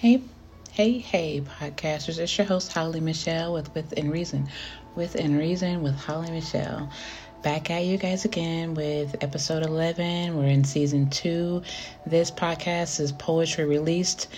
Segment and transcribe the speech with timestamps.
[0.00, 0.22] Hey,
[0.72, 2.18] hey, hey, podcasters.
[2.18, 4.48] It's your host, Holly Michelle with Within Reason.
[4.96, 6.88] Within Reason with Holly Michelle.
[7.42, 10.38] Back at you guys again with episode 11.
[10.38, 11.62] We're in season two.
[12.06, 14.28] This podcast is poetry released.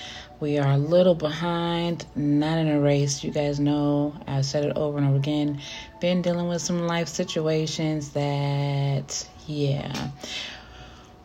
[0.40, 3.22] We are a little behind, not in a race.
[3.22, 5.60] You guys know I've said it over and over again.
[6.01, 10.10] Been dealing with some life situations that, yeah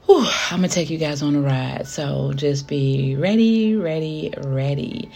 [0.07, 1.85] Whew, I'm gonna take you guys on a ride.
[1.85, 5.11] So just be ready, ready, ready.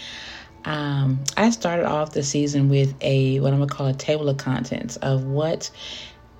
[0.65, 4.35] Um, I started off the season with a what I'm gonna call a table of
[4.35, 5.71] contents of what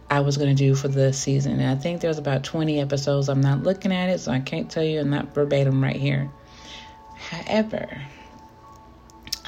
[0.10, 1.62] I was gonna do for the season.
[1.62, 3.30] And I think there's about 20 episodes.
[3.30, 5.00] I'm not looking at it, so I can't tell you.
[5.00, 6.30] I'm not verbatim right here.
[7.16, 8.02] However,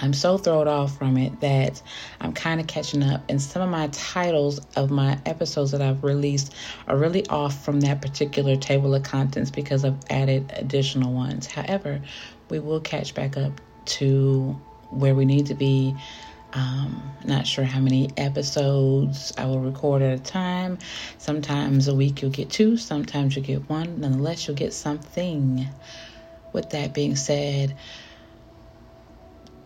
[0.03, 1.81] I'm so thrown off from it that
[2.19, 3.23] I'm kind of catching up.
[3.29, 6.53] And some of my titles of my episodes that I've released
[6.89, 11.47] are really off from that particular table of contents because I've added additional ones.
[11.47, 12.01] However,
[12.49, 15.95] we will catch back up to where we need to be.
[16.51, 20.79] Um, not sure how many episodes I will record at a time.
[21.17, 24.01] Sometimes a week you'll get two, sometimes you'll get one.
[24.01, 25.65] Nonetheless, you'll get something.
[26.51, 27.75] With that being said,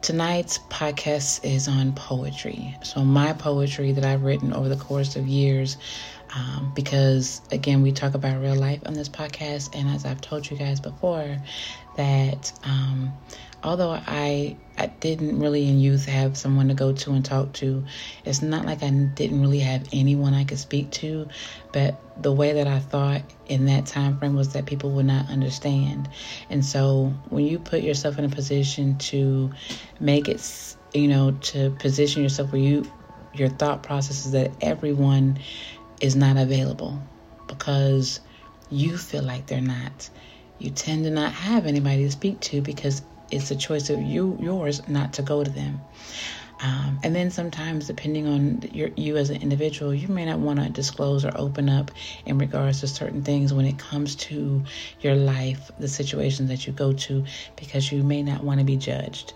[0.02, 2.78] Tonight's podcast is on poetry.
[2.84, 5.78] So, my poetry that I've written over the course of years,
[6.36, 9.76] um, because again, we talk about real life on this podcast.
[9.76, 11.38] And as I've told you guys before,
[11.96, 13.14] that um,
[13.64, 17.84] although I I didn't really in youth have someone to go to and talk to,
[18.26, 21.28] it's not like I didn't really have anyone I could speak to,
[21.72, 25.30] but the way that I thought in that time frame was that people would not
[25.30, 26.10] understand.
[26.50, 29.52] And so when you put yourself in a position to
[30.00, 32.86] make it, you know, to position yourself where you
[33.34, 35.40] your thought process is that everyone
[36.02, 37.00] is not available
[37.48, 38.20] because
[38.70, 40.10] you feel like they're not.
[40.60, 44.38] You tend to not have anybody to speak to because it's a choice of you
[44.40, 45.82] yours not to go to them.
[46.60, 50.60] Um, and then sometimes, depending on your, you as an individual, you may not want
[50.60, 51.92] to disclose or open up
[52.26, 54.64] in regards to certain things when it comes to
[55.02, 57.24] your life, the situations that you go to,
[57.58, 59.34] because you may not want to be judged.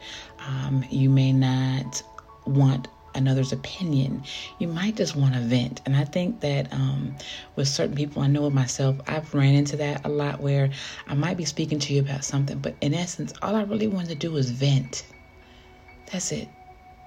[0.48, 2.02] Um, you may not
[2.46, 4.24] want another's opinion.
[4.58, 5.82] You might just want to vent.
[5.86, 7.16] And I think that um,
[7.56, 10.70] with certain people, I know with myself, I've ran into that a lot where
[11.08, 14.10] I might be speaking to you about something, but in essence, all I really wanted
[14.10, 15.06] to do was vent.
[16.12, 16.50] That's it.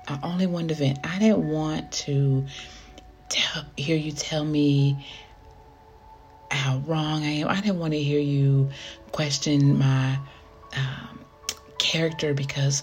[0.07, 0.99] I only wanted to vent.
[1.05, 2.47] I didn't want to
[3.29, 5.07] tell, hear you tell me
[6.51, 7.49] how wrong I am.
[7.49, 8.71] I didn't want to hear you
[9.13, 10.19] question my
[10.77, 11.21] um,
[11.79, 12.83] character because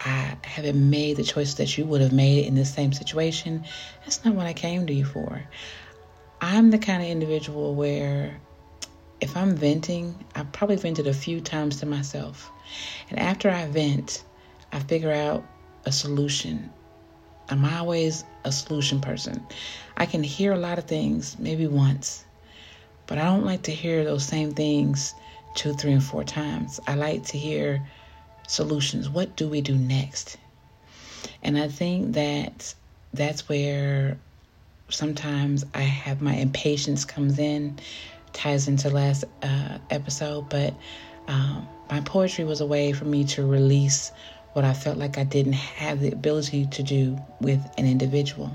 [0.00, 3.64] I haven't made the choices that you would have made in the same situation.
[4.00, 5.42] That's not what I came to you for.
[6.40, 8.40] I'm the kind of individual where
[9.20, 12.50] if I'm venting, I probably vented a few times to myself.
[13.10, 14.24] And after I vent,
[14.72, 15.44] I figure out
[15.84, 16.70] a solution.
[17.48, 19.44] I'm always a solution person.
[19.96, 22.24] I can hear a lot of things, maybe once,
[23.06, 25.14] but I don't like to hear those same things
[25.54, 26.78] two, three, and four times.
[26.86, 27.84] I like to hear
[28.48, 29.08] solutions.
[29.08, 30.36] What do we do next?
[31.42, 32.74] And I think that
[33.14, 34.18] that's where
[34.88, 37.78] sometimes I have my impatience comes in,
[38.32, 40.74] ties into last uh, episode, but
[41.28, 44.10] um, my poetry was a way for me to release
[44.54, 48.50] what I felt like I didn't have the ability to do with an individual.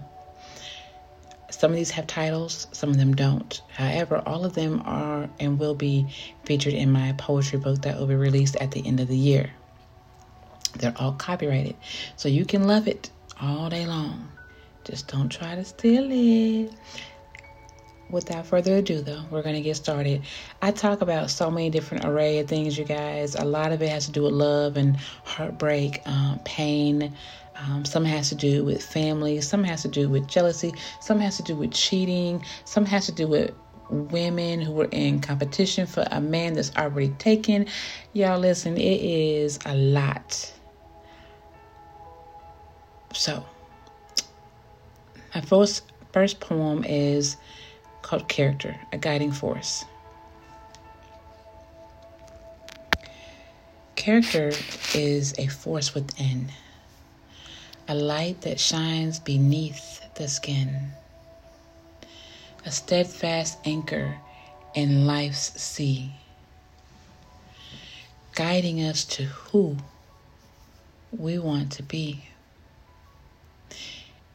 [1.50, 3.62] Some of these have titles, some of them don't.
[3.70, 6.08] However, all of them are and will be
[6.46, 9.52] featured in my poetry book that will be released at the end of the year.
[10.74, 11.76] They're all copyrighted.
[12.16, 13.12] So you can love it
[13.42, 14.30] all day long.
[14.84, 16.74] Just don't try to steal it.
[18.10, 20.24] Without further ado, though, we're going to get started.
[20.62, 23.34] I talk about so many different array of things, you guys.
[23.36, 27.16] A lot of it has to do with love and heartbreak, um, pain.
[27.56, 29.42] Um, some has to do with family.
[29.42, 30.74] Some has to do with jealousy.
[31.00, 32.44] Some has to do with cheating.
[32.66, 33.52] Some has to do with
[33.90, 37.68] women who are in competition for a man that's already taken.
[38.14, 40.54] Y'all, listen, it is a lot.
[43.14, 43.46] So,
[45.34, 47.38] my first first poem is
[48.02, 49.86] called Character, a Guiding Force.
[53.96, 54.52] Character
[54.96, 56.52] is a force within,
[57.88, 60.92] a light that shines beneath the skin,
[62.66, 64.18] a steadfast anchor
[64.74, 66.12] in life's sea,
[68.34, 69.78] guiding us to who
[71.12, 72.26] we want to be.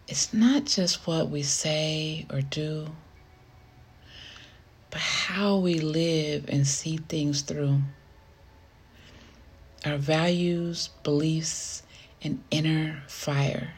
[0.08, 2.88] It's not just what we say or do,
[4.90, 7.82] but how we live and see things through.
[9.84, 11.82] our values, beliefs,
[12.22, 13.72] and inner fire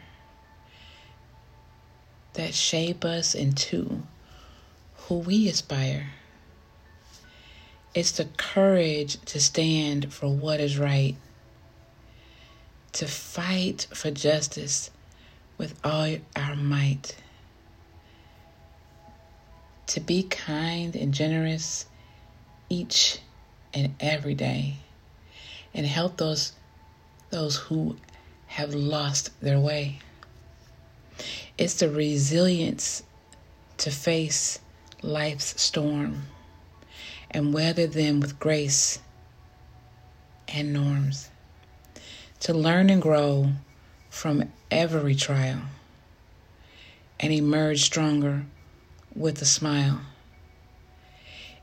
[2.34, 4.02] that shape us into
[4.96, 6.10] who we aspire.
[7.94, 11.16] It's the courage to stand for what is right,
[12.92, 14.90] to fight for justice
[15.60, 17.14] with all our might,
[19.86, 21.84] to be kind and generous
[22.70, 23.18] each
[23.74, 24.76] and every day,
[25.74, 26.52] and help those
[27.28, 27.94] those who
[28.46, 29.98] have lost their way.
[31.58, 33.02] It's the resilience
[33.76, 34.60] to face
[35.02, 36.22] life's storm
[37.30, 38.98] and weather them with grace
[40.48, 41.28] and norms.
[42.40, 43.52] To learn and grow
[44.10, 45.62] from every trial
[47.18, 48.44] and emerge stronger
[49.14, 50.00] with a smile.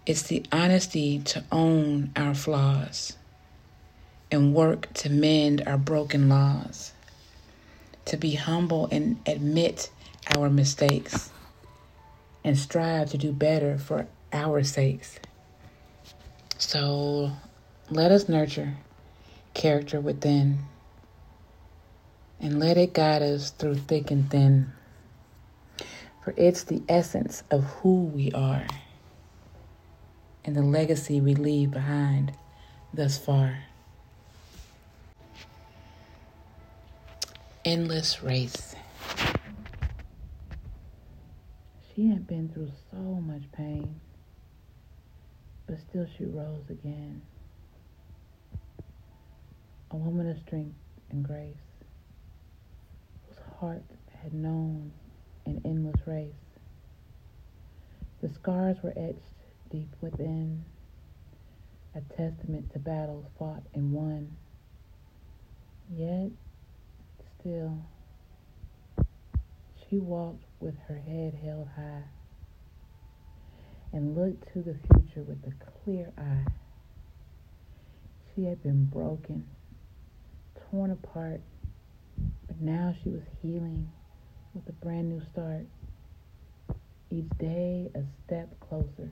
[0.05, 3.17] It's the honesty to own our flaws
[4.31, 6.94] and work to mend our broken laws,
[8.05, 9.89] to be humble and admit
[10.35, 11.29] our mistakes
[12.44, 15.19] and strive to do better for our sakes.
[16.57, 17.31] So
[17.89, 18.77] let us nurture
[19.53, 20.59] character within
[22.39, 24.71] and let it guide us through thick and thin.
[26.23, 28.67] For it's the essence of who we are
[30.43, 32.33] and the legacy we leave behind
[32.93, 33.63] thus far.
[37.65, 38.75] Endless race.
[41.93, 43.99] She had been through so much pain
[45.67, 47.21] but still she rose again.
[49.91, 50.75] A woman of strength
[51.11, 51.55] and grace,
[53.59, 53.83] heart
[54.21, 54.92] had known
[55.45, 56.33] an endless race.
[58.21, 59.21] The scars were etched
[59.71, 60.63] deep within,
[61.95, 64.36] a testament to battles fought and won.
[65.92, 66.30] Yet,
[67.39, 67.77] still,
[69.89, 72.04] she walked with her head held high
[73.94, 76.45] and looked to the future with a clear eye.
[78.36, 79.48] She had been broken,
[80.69, 81.42] torn apart,
[82.57, 83.89] but now she was healing
[84.54, 85.65] with a brand new start.
[87.09, 89.12] Each day a step closer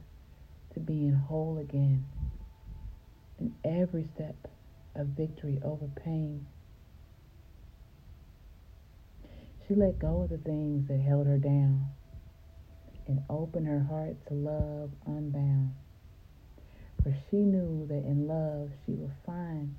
[0.74, 2.06] to being whole again.
[3.40, 4.36] And every step
[4.96, 6.46] a victory over pain.
[9.68, 11.86] She let go of the things that held her down
[13.08, 15.74] and opened her heart to love unbound.
[17.04, 19.76] For she knew that in love she would find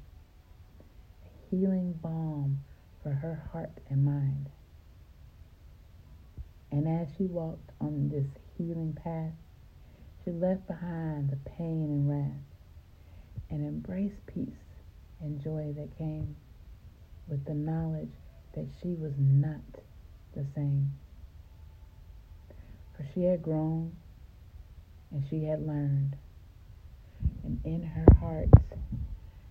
[1.25, 2.61] a healing balm
[3.06, 4.49] for her heart and mind.
[6.73, 8.26] And as she walked on this
[8.58, 9.31] healing path,
[10.25, 12.43] she left behind the pain and wrath
[13.49, 14.49] and embraced peace
[15.20, 16.35] and joy that came
[17.29, 18.11] with the knowledge
[18.56, 19.61] that she was not
[20.35, 20.91] the same
[22.97, 23.93] for she had grown
[25.12, 26.17] and she had learned.
[27.44, 28.49] And in her heart,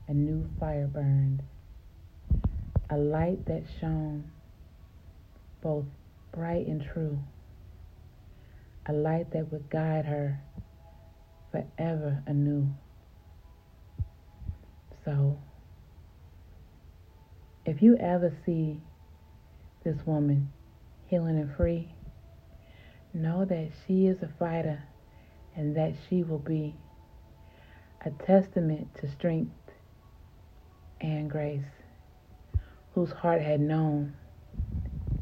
[0.10, 1.42] a new fire burned,
[2.90, 4.32] a light that shone
[5.62, 5.86] both
[6.32, 7.20] bright and true,
[8.86, 10.40] a light that would guide her
[11.52, 12.68] forever anew.
[15.04, 15.40] So,
[17.66, 18.81] if you ever see
[19.83, 20.52] this woman
[21.07, 21.95] healing and free,
[23.16, 24.83] Know that she is a fighter
[25.56, 26.76] and that she will be
[28.06, 29.71] a testament to strength
[31.00, 31.64] and grace,
[32.95, 34.16] whose heart had known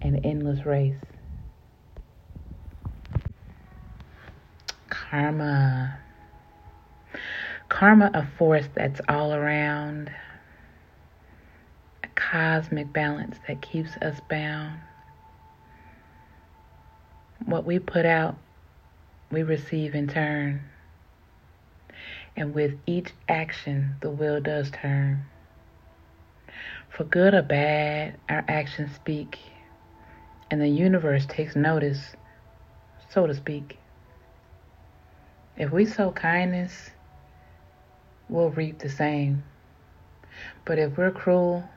[0.01, 0.95] an endless race.
[4.89, 5.99] Karma.
[7.67, 10.09] Karma, a force that's all around,
[12.03, 14.79] a cosmic balance that keeps us bound
[17.45, 18.35] what we put out,
[19.31, 20.61] we receive in turn.
[22.35, 25.25] And with each action, the wheel does turn.
[26.93, 29.39] For good or bad, our actions speak,
[30.51, 32.15] and the universe takes notice,
[33.09, 33.79] so to speak.
[35.57, 36.91] If we sow kindness,
[38.29, 39.43] we'll reap the same.
[40.65, 41.67] But if we're cruel,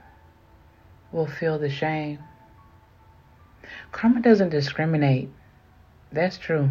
[1.13, 2.19] we'll feel the shame.
[3.93, 5.31] Karma doesn't discriminate.
[6.13, 6.69] That's true.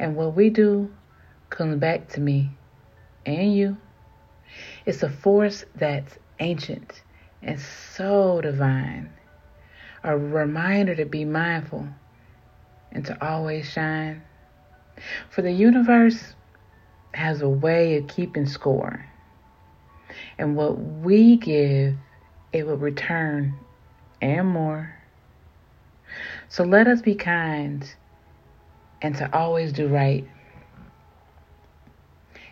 [0.00, 0.92] And what we do
[1.48, 2.50] comes back to me
[3.24, 3.76] and you.
[4.84, 7.02] It's a force that's ancient
[7.42, 9.10] and so divine.
[10.02, 11.88] A reminder to be mindful
[12.92, 14.22] and to always shine.
[15.30, 16.34] For the universe
[17.12, 19.06] has a way of keeping score.
[20.38, 21.94] And what we give,
[22.52, 23.54] it will return
[24.20, 24.94] and more.
[26.48, 27.92] So let us be kind
[29.02, 30.26] and to always do right.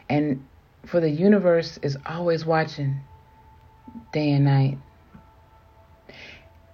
[0.08, 0.46] And
[0.86, 3.00] for the universe is always watching
[4.12, 4.78] day and night.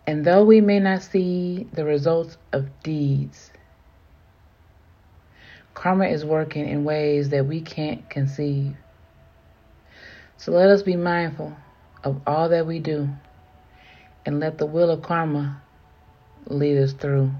[0.07, 3.53] And though we may not see the results of deeds,
[5.75, 8.75] karma is working in ways that we can't conceive.
[10.39, 11.55] So let us be mindful
[12.05, 13.09] of all that we do
[14.25, 15.61] and let the will of karma
[16.47, 17.31] lead us through.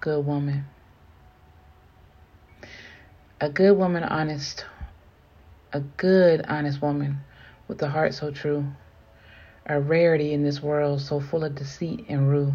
[0.00, 0.64] Good woman.
[3.44, 4.64] A good woman, honest
[5.70, 7.18] a good, honest woman
[7.68, 8.64] with a heart so true,
[9.66, 12.54] a rarity in this world so full of deceit and rue.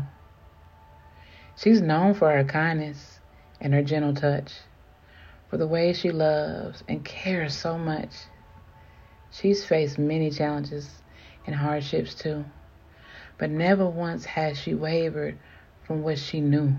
[1.55, 3.19] She's known for her kindness
[3.62, 4.51] and her gentle touch,
[5.48, 8.24] for the way she loves and cares so much.
[9.29, 11.03] She's faced many challenges
[11.46, 12.46] and hardships too,
[13.38, 15.38] but never once has she wavered
[15.84, 16.74] from what she knew.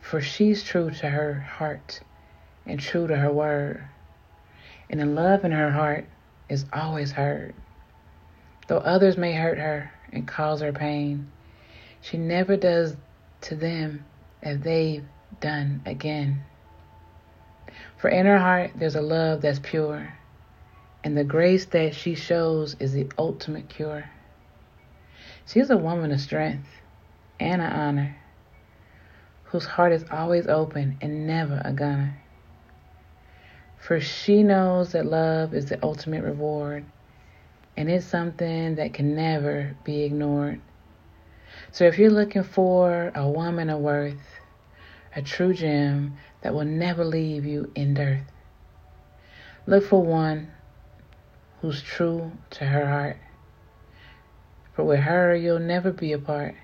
[0.00, 2.00] For she's true to her heart
[2.68, 3.82] and true to her word
[4.90, 6.06] and the love in her heart
[6.48, 7.54] is always heard.
[8.68, 11.30] Though others may hurt her and cause her pain,
[12.00, 12.96] she never does
[13.42, 14.04] to them
[14.42, 15.04] as they've
[15.40, 16.42] done again.
[17.98, 20.14] For in her heart there's a love that's pure,
[21.04, 24.08] and the grace that she shows is the ultimate cure.
[25.46, 26.68] She's a woman of strength
[27.40, 28.16] and of honor,
[29.44, 32.18] whose heart is always open and never a gunner
[33.88, 36.84] for she knows that love is the ultimate reward
[37.74, 40.60] and it's something that can never be ignored.
[41.72, 44.20] So if you're looking for a woman of worth,
[45.16, 48.30] a true gem that will never leave you in dearth,
[49.66, 50.50] look for one
[51.62, 53.16] who's true to her heart.
[54.74, 56.56] For with her, you'll never be apart.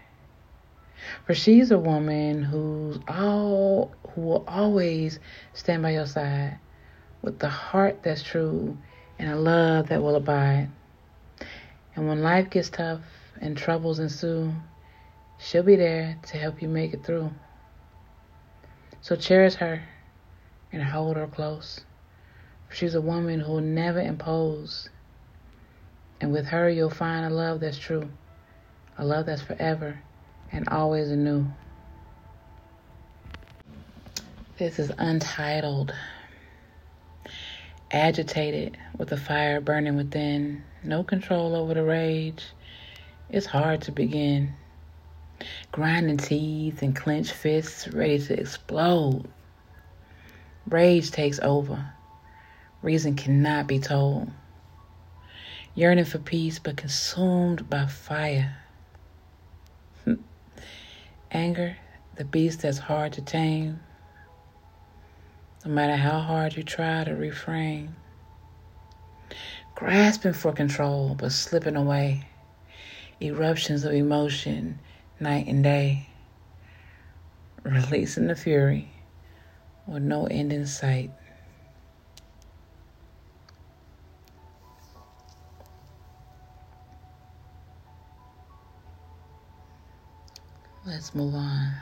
[1.24, 5.20] For she's a woman who's all who will always
[5.54, 6.58] stand by your side
[7.24, 8.76] with the heart that's true
[9.18, 10.68] and a love that will abide.
[11.96, 13.00] And when life gets tough
[13.40, 14.52] and troubles ensue,
[15.38, 17.30] she'll be there to help you make it through.
[19.00, 19.82] So cherish her
[20.70, 21.80] and hold her close.
[22.70, 24.90] She's a woman who will never impose.
[26.20, 28.10] And with her, you'll find a love that's true,
[28.98, 29.98] a love that's forever
[30.52, 31.46] and always anew.
[34.58, 35.94] This is Untitled
[37.94, 42.44] agitated with the fire burning within, no control over the rage.
[43.30, 44.52] It's hard to begin.
[45.70, 49.28] Grinding teeth and clenched fists ready to explode.
[50.68, 51.92] Rage takes over.
[52.82, 54.28] Reason cannot be told.
[55.76, 58.56] Yearning for peace, but consumed by fire.
[61.30, 61.76] Anger,
[62.16, 63.78] the beast that's hard to tame
[65.64, 67.96] no matter how hard you try to refrain.
[69.74, 72.26] Grasping for control, but slipping away.
[73.20, 74.78] Eruptions of emotion,
[75.18, 76.08] night and day.
[77.62, 78.90] Releasing the fury
[79.86, 81.10] with no end in sight.
[90.86, 91.72] Let's move on.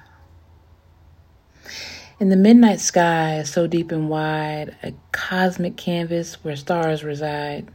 [2.23, 7.69] In the midnight sky, so deep and wide, a cosmic canvas where stars reside,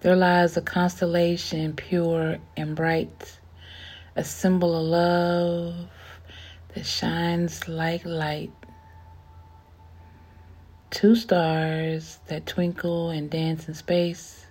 [0.00, 3.38] there lies a constellation pure and bright,
[4.16, 5.74] a symbol of love
[6.74, 8.50] that shines like light.
[10.88, 14.46] Two stars that twinkle and dance in space,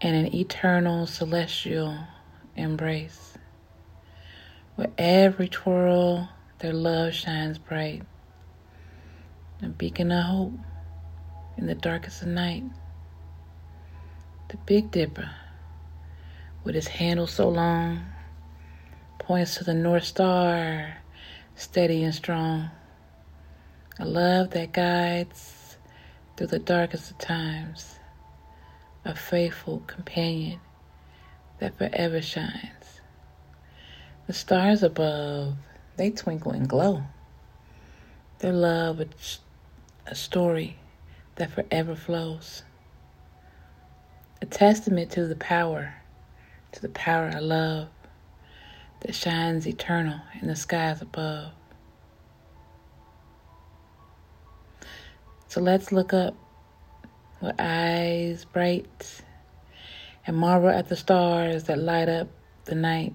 [0.00, 1.96] and an eternal celestial
[2.56, 3.34] embrace,
[4.74, 6.28] where every twirl
[6.60, 8.02] their love shines bright,
[9.62, 10.52] a beacon of hope
[11.56, 12.64] in the darkest of night.
[14.48, 15.30] The Big Dipper,
[16.62, 18.04] with his handle so long,
[19.18, 20.98] points to the North Star,
[21.54, 22.70] steady and strong.
[23.98, 25.78] A love that guides
[26.36, 27.96] through the darkest of times,
[29.06, 30.60] a faithful companion
[31.58, 33.00] that forever shines.
[34.26, 35.56] The stars above
[35.96, 37.02] they twinkle and glow.
[38.38, 39.38] Their love is
[40.06, 40.78] a story
[41.36, 42.62] that forever flows.
[44.42, 45.94] A testament to the power,
[46.72, 47.88] to the power of love
[49.00, 51.52] that shines eternal in the skies above.
[55.48, 56.34] So let's look up
[57.40, 59.22] with eyes bright
[60.26, 62.28] and marvel at the stars that light up
[62.66, 63.14] the night.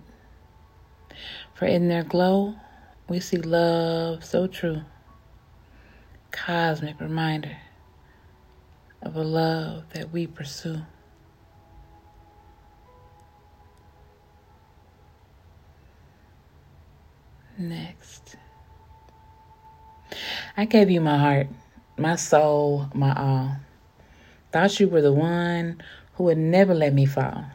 [1.53, 2.55] For in their glow,
[3.07, 4.81] we see love so true,
[6.31, 7.57] cosmic reminder
[9.01, 10.81] of a love that we pursue.
[17.57, 18.35] Next.
[20.57, 21.47] I gave you my heart,
[21.97, 23.57] my soul, my all.
[24.51, 25.81] Thought you were the one
[26.15, 27.45] who would never let me fall.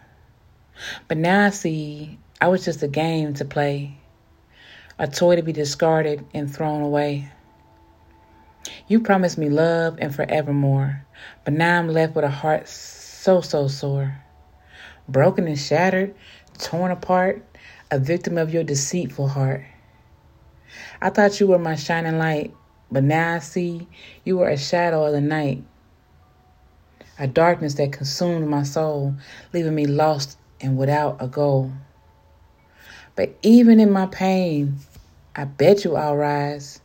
[1.09, 4.00] But now I see I was just a game to play,
[5.01, 7.27] a toy to be discarded and thrown away.
[8.87, 11.07] You promised me love and forevermore,
[11.43, 14.21] but now I'm left with a heart so, so sore.
[15.09, 16.15] Broken and shattered,
[16.59, 17.43] torn apart,
[17.91, 19.65] a victim of your deceitful heart.
[21.01, 22.55] I thought you were my shining light,
[22.93, 23.89] but now I see
[24.25, 25.65] you were a shadow of the night,
[27.19, 29.15] a darkness that consumed my soul,
[29.55, 31.73] leaving me lost and without a goal.
[33.17, 34.79] But even in my pain,
[35.37, 36.81] I bet you I'll rise,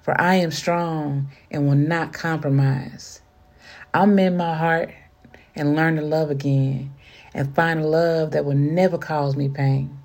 [0.00, 3.20] for I am strong and will not compromise.
[3.92, 4.94] I'll mend my heart
[5.54, 6.94] and learn to love again
[7.34, 9.98] and find a love that will never cause me pain.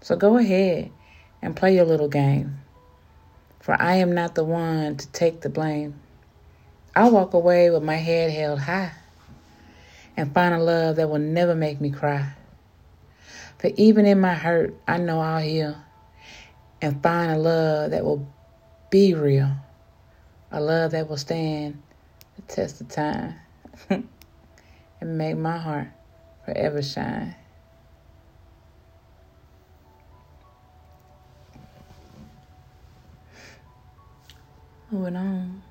[0.00, 0.90] So go ahead
[1.42, 2.58] and play your little game,
[3.60, 6.00] for I am not the one to take the blame.
[6.94, 8.92] I'll walk away with my head held high
[10.16, 12.32] and find a love that will never make me cry.
[13.58, 15.76] For even in my hurt, I know I'll heal
[16.82, 18.26] and find a love that will
[18.90, 19.50] be real,
[20.52, 21.82] a love that will stand
[22.36, 23.34] the test of time
[23.90, 24.08] and
[25.00, 25.88] make my heart
[26.44, 27.34] forever shine.
[34.90, 35.62] Moving on.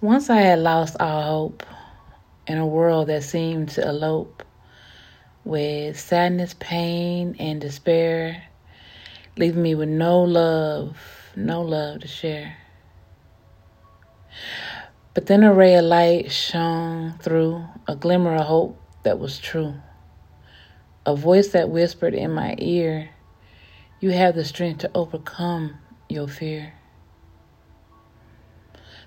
[0.00, 1.62] Once I had lost all hope
[2.46, 4.42] in a world that seemed to elope
[5.44, 8.47] with sadness, pain, and despair,
[9.38, 10.96] leaving me with no love,
[11.36, 12.56] no love to share.
[15.14, 19.74] But then a ray of light shone through, a glimmer of hope that was true.
[21.06, 23.10] A voice that whispered in my ear,
[24.00, 26.74] You have the strength to overcome your fear.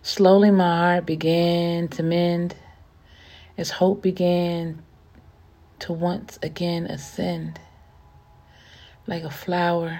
[0.01, 2.55] Slowly my heart began to mend
[3.57, 4.81] as hope began
[5.79, 7.59] to once again ascend
[9.07, 9.99] like a flower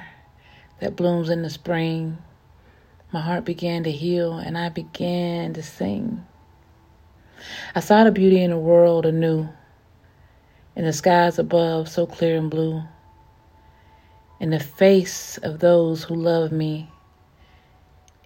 [0.82, 2.18] that blooms in the spring.
[3.14, 6.26] My heart began to heal and I began to sing.
[7.74, 9.48] I saw the beauty in the world anew,
[10.76, 12.84] in the skies above so clear and blue,
[14.40, 16.90] in the face of those who love me,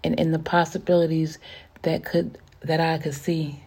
[0.04, 1.40] and in the possibilities
[1.82, 3.60] that could that I could see.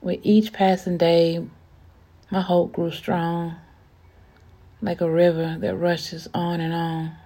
[0.00, 1.44] With each passing day,
[2.30, 3.56] my hope grew strong,
[4.80, 7.16] like a river that rushes on and on.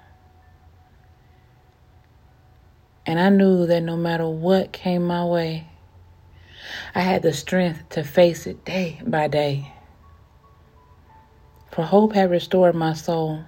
[3.06, 5.66] And I knew that no matter what came my way,
[6.94, 9.72] I had the strength to face it day by day.
[11.70, 13.44] For hope had restored my soul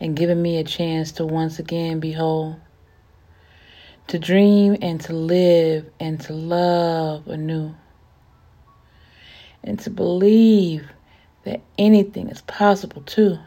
[0.00, 2.60] and given me a chance to once again be whole
[4.08, 7.74] to dream and to live and to love anew
[9.62, 10.88] and to believe
[11.44, 13.38] that anything is possible too.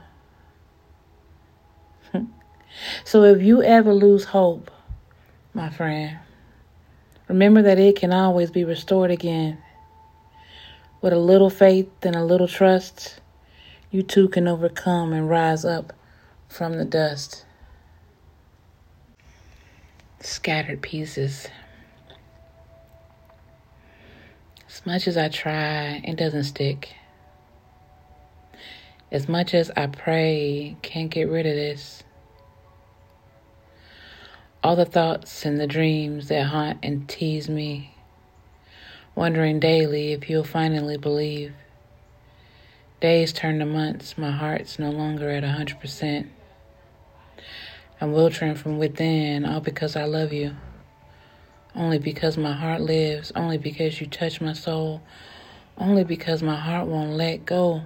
[3.03, 4.71] So if you ever lose hope,
[5.53, 6.17] my friend,
[7.27, 9.57] remember that it can always be restored again.
[11.01, 13.19] With a little faith and a little trust,
[13.89, 15.93] you too can overcome and rise up
[16.47, 17.45] from the dust.
[20.19, 21.47] Scattered pieces.
[24.69, 26.95] As much as I try, it doesn't stick.
[29.11, 32.03] As much as I pray, can't get rid of this.
[34.63, 37.95] All the thoughts and the dreams that haunt and tease me,
[39.15, 41.53] wondering daily if you'll finally believe.
[42.99, 46.27] Days turn to months, my heart's no longer at a 100%.
[47.99, 50.55] I'm wilting from within, all because I love you.
[51.75, 55.01] Only because my heart lives, only because you touch my soul,
[55.75, 57.81] only because my heart won't let go.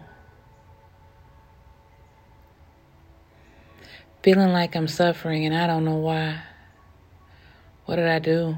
[4.23, 6.41] Feeling like I'm suffering and I don't know why.
[7.86, 8.58] What did I do?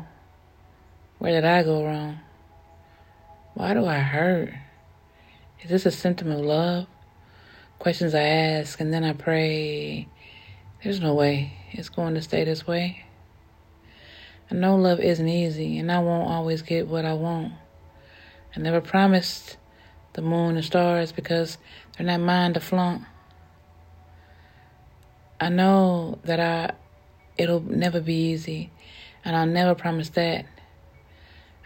[1.20, 2.20] Where did I go wrong?
[3.54, 4.54] Why do I hurt?
[5.62, 6.88] Is this a symptom of love?
[7.80, 10.08] Questions I ask and then I pray.
[10.84, 13.06] There's no way it's going to stay this way.
[14.50, 17.52] I know love isn't easy, and I won't always get what I want.
[18.56, 19.58] I never promised
[20.14, 21.58] the moon and stars because
[21.98, 23.04] they're not mine to flaunt.
[25.40, 26.76] I know that I
[27.38, 28.72] it'll never be easy,
[29.28, 30.46] and I'll never promise that.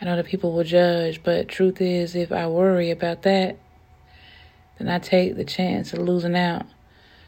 [0.01, 3.59] I know that people will judge, but truth is, if I worry about that,
[4.79, 6.65] then I take the chance of losing out.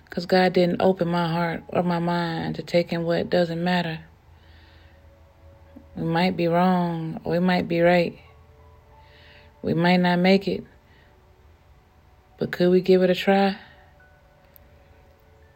[0.06, 4.00] Because God didn't open my heart or my mind to take in what doesn't matter.
[5.96, 8.18] We might be wrong, or we might be right.
[9.62, 10.64] We might not make it,
[12.40, 13.56] but could we give it a try?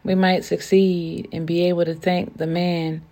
[0.04, 3.02] We might succeed and be able to thank the man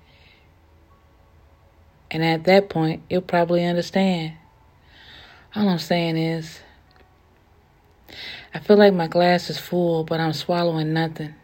[2.10, 4.34] and at that point, you'll probably understand.
[5.54, 6.60] All I'm saying is,
[8.54, 11.34] I feel like my glass is full, but I'm swallowing nothing.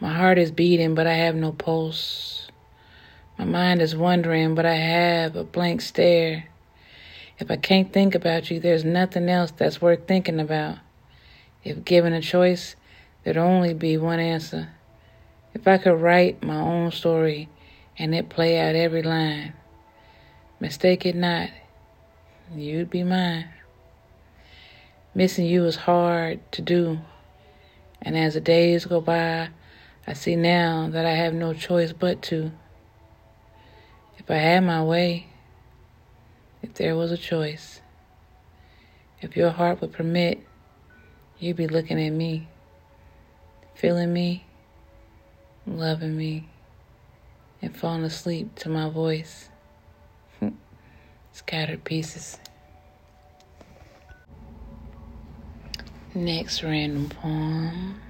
[0.00, 2.48] My heart is beating, but I have no pulse.
[3.38, 6.48] My mind is wandering, but I have a blank stare.
[7.38, 10.78] If I can't think about you, there's nothing else that's worth thinking about.
[11.64, 12.74] If given a choice,
[13.22, 14.70] there'd only be one answer.
[15.54, 17.48] If I could write my own story,
[18.02, 19.52] and it play out every line.
[20.58, 21.50] Mistake it not,
[22.52, 23.48] you'd be mine.
[25.14, 26.98] Missing you is hard to do,
[28.00, 29.50] and as the days go by,
[30.04, 32.50] I see now that I have no choice but to.
[34.18, 35.28] If I had my way,
[36.60, 37.82] if there was a choice,
[39.20, 40.44] if your heart would permit,
[41.38, 42.48] you'd be looking at me,
[43.76, 44.44] feeling me,
[45.68, 46.48] loving me
[47.62, 49.48] and fallen asleep to my voice.
[51.32, 52.38] Scattered pieces.
[56.14, 58.00] Next random poem.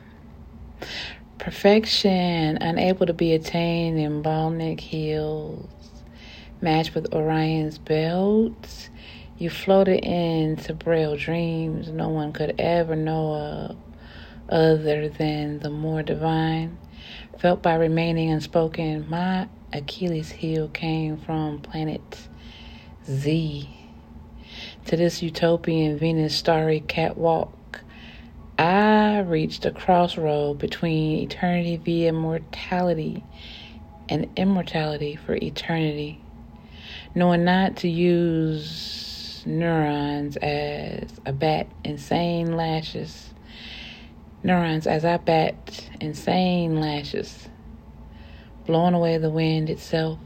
[1.39, 5.69] Perfection, unable to be attained in bald neck heels,
[6.61, 8.89] matched with Orion's belt.
[9.39, 13.77] You floated into braille dreams no one could ever know of,
[14.49, 16.79] other than the more divine
[17.43, 19.05] felt by remaining unspoken.
[19.11, 22.29] My Achilles heel came from planet
[23.05, 23.69] Z.
[24.87, 27.81] To this utopian Venus starry catwalk,
[28.57, 33.25] I reached a crossroad between eternity via mortality
[34.09, 36.21] and immortality for eternity,
[37.13, 43.32] knowing not to use neurons as a bat insane lashes
[44.43, 47.49] neurons as I bat insane lashes,
[48.67, 50.19] blowing away the wind itself,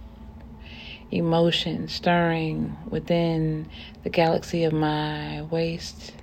[1.10, 3.68] emotion stirring within
[4.02, 6.14] the galaxy of my waist,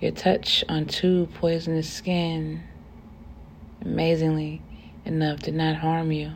[0.00, 2.62] your touch on too poisonous skin,
[3.82, 4.62] amazingly
[5.04, 6.32] enough, did not harm you.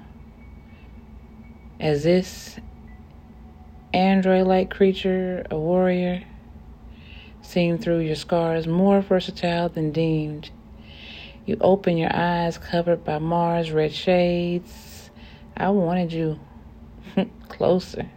[1.81, 2.59] As this
[3.93, 6.25] android like creature, a warrior,
[7.45, 10.51] seen through your scars, more versatile than deemed.
[11.47, 15.11] You open your eyes covered by Mars red shades.
[15.57, 16.41] I wanted you
[17.49, 18.09] closer.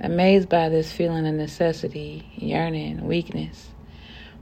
[0.00, 3.68] Amazed by this feeling of necessity, yearning, weakness,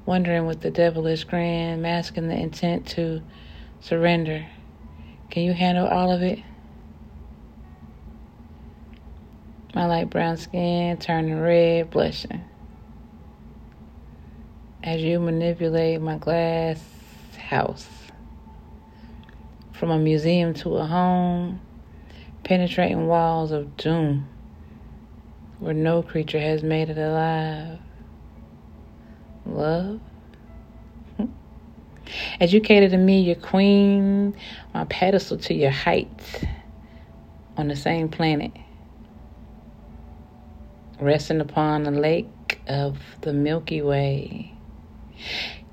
[0.06, 3.22] wondering with the devilish grin, masking the intent to
[3.80, 4.46] surrender.
[5.30, 6.38] Can you handle all of it?
[9.74, 12.44] My light brown skin turning red, blushing
[14.84, 16.78] as you manipulate my glass
[17.38, 17.88] house.
[19.72, 21.60] From a museum to a home,
[22.44, 24.28] penetrating walls of doom
[25.58, 27.78] where no creature has made it alive.
[29.46, 30.00] Love?
[32.40, 34.36] Educated in me, your queen,
[34.74, 36.44] my pedestal to your height
[37.56, 38.52] on the same planet.
[41.00, 44.53] Resting upon the lake of the Milky Way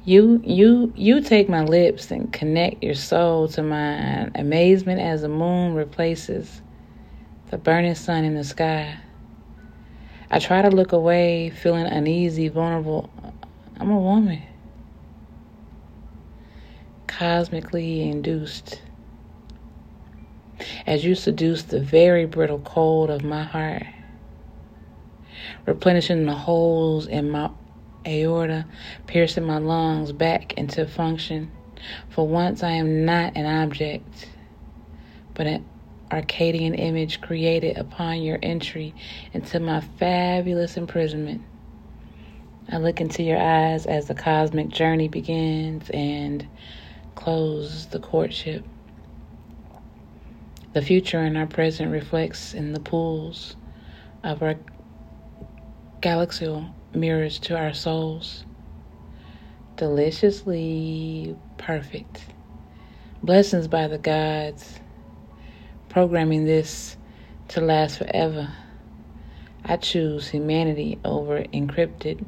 [0.04, 4.32] you you you take my lips and connect your soul to mine.
[4.36, 6.62] Amazement as the moon replaces
[7.52, 8.98] the burning sun in the sky.
[10.32, 13.10] I try to look away, feeling uneasy, vulnerable.
[13.80, 14.42] I'm a woman.
[17.08, 18.82] Cosmically induced.
[20.88, 23.84] As you seduce the very brittle cold of my heart,
[25.66, 27.50] replenishing the holes in my
[28.06, 28.66] aorta,
[29.08, 31.52] piercing my lungs back into function.
[32.10, 34.30] For once, I am not an object,
[35.34, 35.66] but an
[36.12, 38.94] Arcadian image created upon your entry
[39.34, 41.42] into my fabulous imprisonment.
[42.70, 46.48] I look into your eyes as the cosmic journey begins and
[47.16, 48.66] close the courtship.
[50.74, 53.56] The future in our present reflects in the pools
[54.24, 54.56] of our
[56.02, 58.44] galaxial mirrors to our souls.
[59.76, 62.26] Deliciously perfect.
[63.22, 64.80] Blessings by the gods,
[65.90, 66.98] programming this
[67.50, 68.52] to last forever.
[69.64, 72.26] I choose humanity over encrypted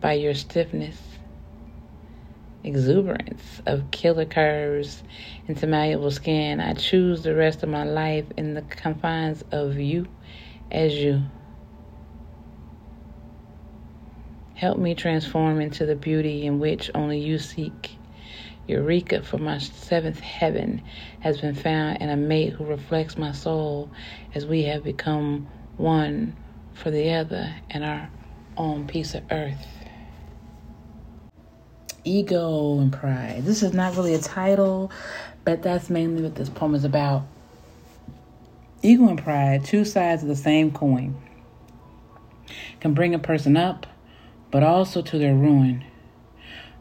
[0.00, 1.00] by your stiffness,
[2.64, 5.04] exuberance of killer curves
[5.46, 6.58] into malleable skin.
[6.58, 10.08] I choose the rest of my life in the confines of you
[10.72, 11.22] as you.
[14.56, 17.96] Help me transform into the beauty in which only you seek.
[18.66, 20.82] Eureka, for my seventh heaven
[21.20, 23.90] has been found and a mate who reflects my soul
[24.34, 26.34] as we have become one
[26.72, 28.08] for the other and our
[28.56, 29.66] own piece of earth.
[32.04, 33.42] Ego and pride.
[33.44, 34.90] This is not really a title,
[35.44, 37.26] but that's mainly what this poem is about.
[38.80, 41.14] Ego and pride, two sides of the same coin,
[42.80, 43.86] can bring a person up,
[44.50, 45.84] but also to their ruin.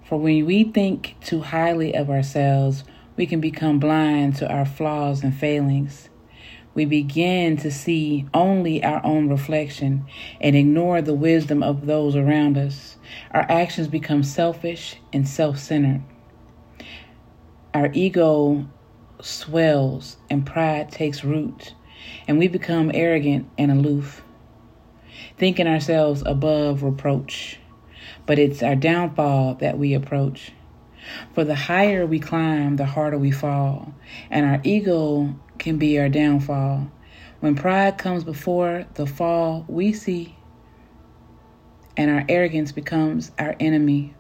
[0.08, 2.84] For when we think too highly of ourselves,
[3.17, 6.10] we can become blind to our flaws and failings
[6.75, 10.06] we begin to see only our own reflection
[10.41, 12.97] and ignore the wisdom of those around us.
[13.32, 16.04] Our actions become selfish and self centered.
[17.73, 18.67] Our ego
[19.21, 21.73] swells and pride takes root,
[22.28, 24.21] and we become arrogant and aloof,
[25.37, 27.59] thinking ourselves above reproach.
[28.25, 30.51] But it's our downfall that we approach.
[31.33, 33.93] For the higher we climb, the harder we fall,
[34.31, 36.91] and our ego can be our downfall.
[37.41, 40.35] When pride comes before the fall, we see,
[41.95, 44.15] and our arrogance becomes our enemy.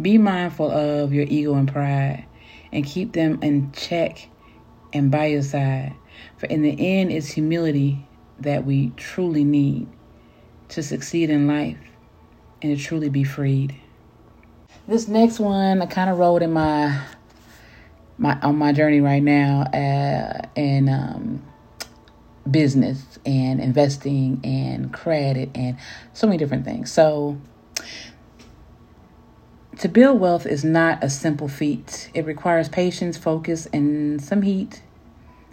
[0.00, 2.26] Be mindful of your ego and pride
[2.72, 4.28] and keep them in check
[4.92, 5.94] and by your side.
[6.36, 8.06] For in the end, it's humility
[8.40, 9.88] that we truly need
[10.68, 11.78] to succeed in life
[12.62, 13.74] and to truly be freed.
[14.86, 17.00] This next one I kind of wrote in my
[18.18, 21.42] my on my journey right now uh, in um,
[22.50, 25.76] business and investing and credit and
[26.12, 26.92] so many different things.
[26.92, 27.38] So
[29.78, 32.10] to build wealth is not a simple feat.
[32.12, 34.82] It requires patience, focus, and some heat.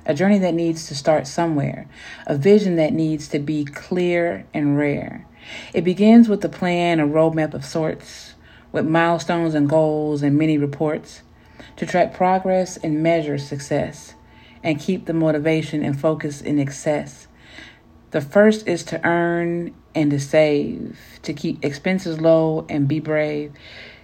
[0.07, 1.85] A journey that needs to start somewhere,
[2.25, 5.27] a vision that needs to be clear and rare.
[5.73, 8.33] It begins with a plan, a roadmap of sorts,
[8.71, 11.23] with milestones and goals and many reports
[11.75, 14.13] to track progress and measure success,
[14.63, 17.27] and keep the motivation and focus in excess.
[18.11, 23.51] The first is to earn and to save, to keep expenses low and be brave,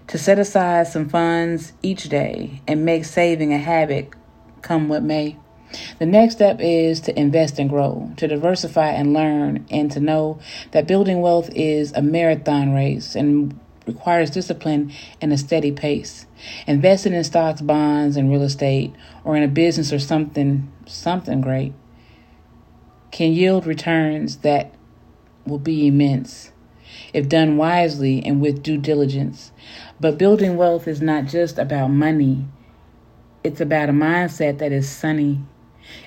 [0.07, 4.09] to set aside some funds each day and make saving a habit
[4.61, 5.37] come what may.
[5.99, 10.39] The next step is to invest and grow, to diversify and learn, and to know
[10.71, 16.25] that building wealth is a marathon race and requires discipline and a steady pace.
[16.67, 21.73] Investing in stocks, bonds, and real estate, or in a business or something, something great,
[23.11, 24.73] can yield returns that
[25.45, 26.51] will be immense
[27.13, 29.51] if done wisely and with due diligence.
[29.99, 32.45] But building wealth is not just about money,
[33.43, 35.41] it's about a mindset that is sunny.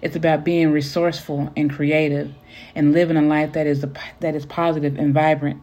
[0.02, 2.32] It's about being resourceful and creative
[2.74, 5.62] and living a life that is a, that is positive and vibrant.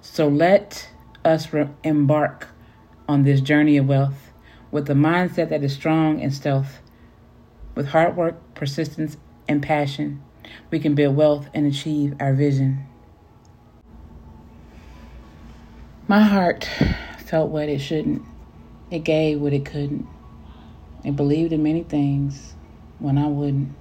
[0.00, 0.88] So let
[1.24, 2.48] us re- embark
[3.08, 4.32] on this journey of wealth
[4.70, 6.80] with a mindset that is strong and stealth.
[7.74, 9.16] With hard work, persistence,
[9.48, 10.22] and passion,
[10.70, 12.86] we can build wealth and achieve our vision.
[16.08, 16.68] My heart
[17.18, 18.22] felt what it shouldn't.
[18.90, 20.06] It gave what it couldn't.
[21.04, 22.55] It believed in many things
[22.98, 23.74] when I wouldn't.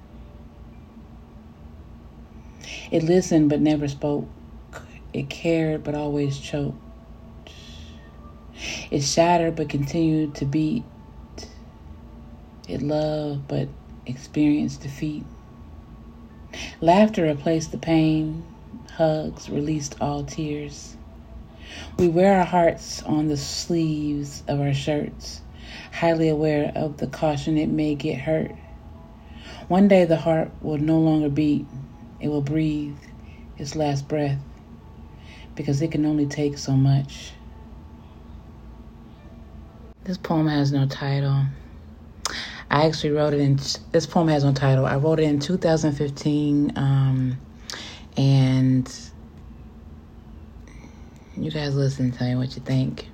[2.92, 4.28] It listened but never spoke.
[5.14, 6.78] It cared but always choked.
[8.92, 10.84] It shattered but continued to beat.
[12.68, 13.70] It loved but
[14.06, 15.24] experienced defeat.
[16.82, 18.46] Laughter replaced the pain.
[18.94, 20.96] Hugs released all tears.
[21.98, 25.42] We wear our hearts on the sleeves of our shirts,
[25.92, 28.56] highly aware of the caution it may get hurt.
[29.68, 31.66] One day the heart will no longer beat,
[32.20, 32.98] it will breathe
[33.58, 34.40] its last breath
[35.56, 37.32] because it can only take so much.
[40.04, 41.46] This poem has no title.
[42.70, 43.60] I actually wrote it in.
[43.92, 44.86] This poem has no title.
[44.86, 47.38] I wrote it in 2015, um,
[48.18, 49.00] and
[51.38, 52.12] you guys listen.
[52.12, 53.08] Tell me what you think.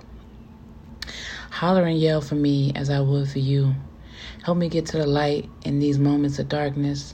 [1.50, 3.76] Holler and yell for me as I would for you.
[4.44, 7.14] Help me get to the light in these moments of darkness.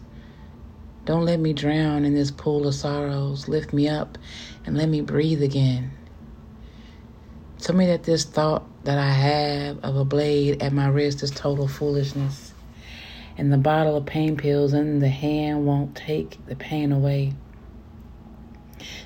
[1.03, 3.49] Don't let me drown in this pool of sorrows.
[3.49, 4.17] Lift me up
[4.65, 5.91] and let me breathe again.
[7.59, 11.31] Tell me that this thought that I have of a blade at my wrist is
[11.31, 12.53] total foolishness.
[13.37, 17.33] And the bottle of pain pills in the hand won't take the pain away.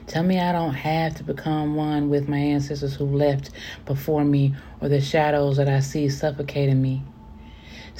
[0.05, 3.49] Tell me I don't have to become one with my ancestors who left
[3.86, 7.01] before me or the shadows that I see suffocating me.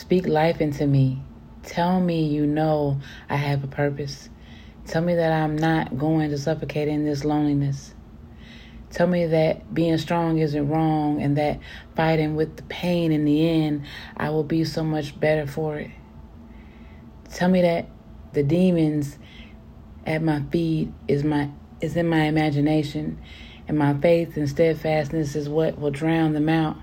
[0.02, 1.22] Speak life into me.
[1.62, 4.30] Tell me you know I have a purpose.
[4.88, 7.94] Tell me that I'm not going to suffocate in this loneliness.
[8.90, 11.60] Tell me that being strong isn't wrong and that
[11.96, 13.86] fighting with the pain in the end,
[14.18, 15.92] I will be so much better for it.
[17.32, 17.88] Tell me that
[18.34, 19.20] the demons
[20.04, 23.20] at my feet is my is in my imagination
[23.68, 26.78] and my faith and steadfastness is what will drown them out.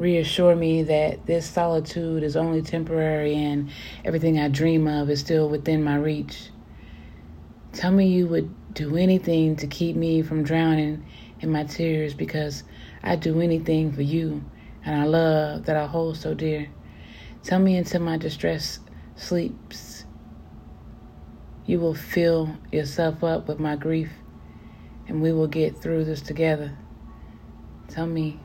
[0.00, 3.68] Reassure me that this solitude is only temporary and
[4.02, 6.48] everything I dream of is still within my reach.
[7.74, 11.04] Tell me you would do anything to keep me from drowning
[11.40, 12.62] in my tears because
[13.02, 14.42] I'd do anything for you
[14.86, 16.70] and our love that I hold so dear.
[17.42, 18.78] Tell me until my distress
[19.16, 20.06] sleeps.
[21.66, 24.12] You will fill yourself up with my grief
[25.08, 26.74] and we will get through this together.
[27.88, 28.40] Tell me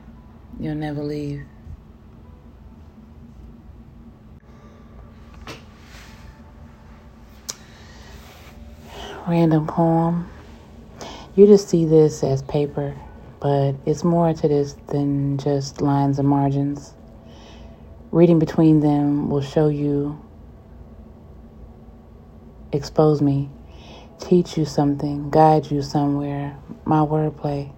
[0.58, 1.42] you'll never leave.
[9.26, 10.28] random poem.
[11.34, 12.94] You just see this as paper,
[13.40, 16.94] but it's more to this than just lines and margins.
[18.12, 20.18] Reading between them will show you,
[22.72, 23.50] expose me,
[24.20, 26.56] teach you something, guide you somewhere.
[26.84, 27.72] My wordplay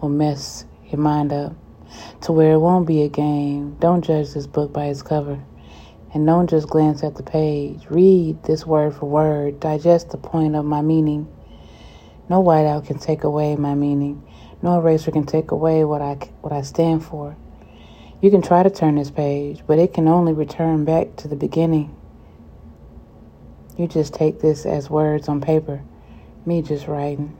[0.00, 1.59] will mess your mind up
[2.22, 3.76] to where it won't be a game.
[3.80, 5.42] Don't judge this book by its cover.
[6.12, 7.86] And don't just glance at the page.
[7.88, 9.60] Read this word for word.
[9.60, 11.28] Digest the point of my meaning.
[12.28, 14.22] No whiteout can take away my meaning.
[14.62, 17.36] No eraser can take away what I, what I stand for.
[18.20, 21.36] You can try to turn this page, but it can only return back to the
[21.36, 21.96] beginning.
[23.78, 25.82] You just take this as words on paper,
[26.44, 27.34] me just writing.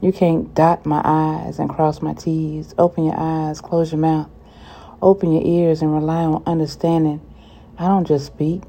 [0.00, 2.72] You can't dot my I's and cross my T's.
[2.78, 4.28] Open your eyes, close your mouth.
[5.02, 7.20] Open your ears and rely on understanding.
[7.78, 8.62] I don't just speak,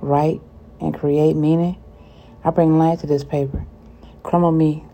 [0.00, 0.40] write,
[0.80, 1.76] and create meaning.
[2.44, 3.66] I bring light to this paper.
[4.22, 4.84] Crumble me,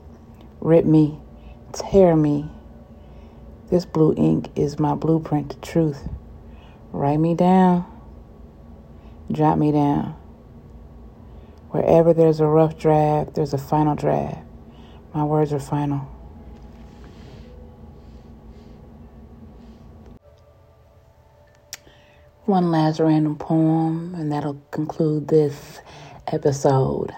[0.61, 1.19] rip me,
[1.73, 2.51] tear me.
[3.71, 6.09] This blue ink is my blueprint to truth.
[6.93, 7.85] Write me down,
[9.33, 10.17] jot me down.
[11.71, 14.46] Wherever there's a rough draft, there's a final draft.
[15.17, 16.07] My words are final.
[22.45, 25.81] one last random poem, and that'll conclude this
[26.27, 27.13] episode.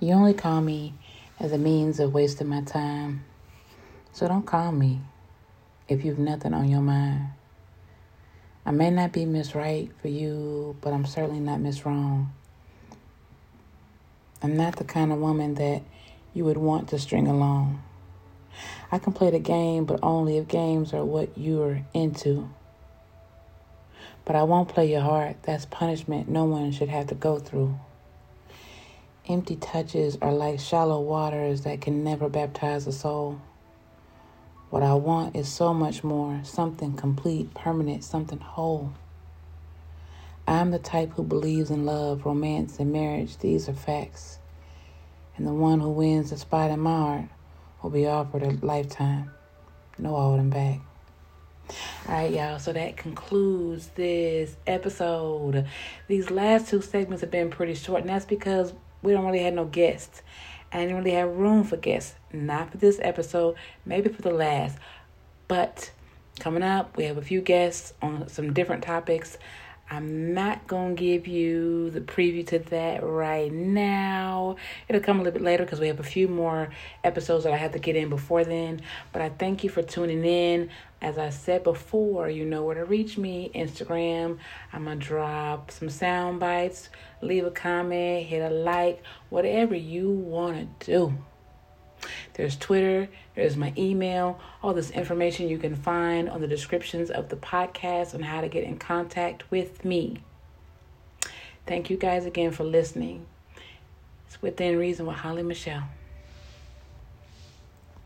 [0.00, 0.94] You only call me
[1.38, 3.24] as a means of wasting my time,
[4.12, 5.00] so don't call me
[5.86, 7.28] if you've nothing on your mind.
[8.66, 12.32] I may not be Miss Right for you, but I'm certainly not Miss Wrong.
[14.42, 15.82] I'm not the kind of woman that
[16.38, 17.82] you would want to string along.
[18.92, 22.48] I can play the game, but only if games are what you're into.
[24.24, 25.36] But I won't play your heart.
[25.42, 27.76] That's punishment no one should have to go through.
[29.28, 33.40] Empty touches are like shallow waters that can never baptize a soul.
[34.70, 38.92] What I want is so much more something complete, permanent, something whole.
[40.46, 43.38] I'm the type who believes in love, romance, and marriage.
[43.38, 44.38] These are facts.
[45.38, 47.28] And the one who wins the spot in my
[47.80, 49.30] will be offered a lifetime.
[49.96, 50.80] No holding back.
[52.08, 52.58] All right, y'all.
[52.58, 55.66] So that concludes this episode.
[56.08, 58.72] These last two segments have been pretty short, and that's because
[59.02, 60.22] we don't really have no guests.
[60.72, 62.16] I didn't really have room for guests.
[62.32, 63.54] Not for this episode,
[63.86, 64.76] maybe for the last.
[65.46, 65.92] But
[66.40, 69.38] coming up, we have a few guests on some different topics.
[69.90, 74.56] I'm not going to give you the preview to that right now.
[74.86, 76.68] It'll come a little bit later because we have a few more
[77.02, 78.82] episodes that I have to get in before then.
[79.12, 80.68] But I thank you for tuning in.
[81.00, 84.38] As I said before, you know where to reach me Instagram.
[84.74, 86.90] I'm going to drop some sound bites.
[87.22, 91.14] Leave a comment, hit a like, whatever you want to do.
[92.34, 93.08] There's Twitter,
[93.38, 98.12] there's my email, all this information you can find on the descriptions of the podcast
[98.12, 100.18] on how to get in contact with me.
[101.64, 103.26] Thank you guys again for listening.
[104.26, 105.84] It's within reason with Holly Michelle.